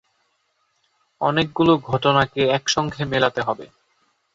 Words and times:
অনেকগুলো 1.21 1.73
ঘটনাকে 1.89 2.41
একসঙ্গে 2.49 3.01
মেলাতে 3.05 3.41
হবে। 3.41 3.65